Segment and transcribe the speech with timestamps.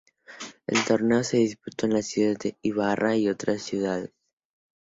[0.65, 4.09] El torneo se disputó en la ciudad de Ibarra y otras ciudades.